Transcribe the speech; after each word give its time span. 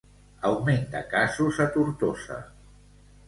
Augment 0.49 0.87
de 0.95 1.01
casos 1.11 1.61
a 1.65 1.67
Tortosa. 1.75 2.39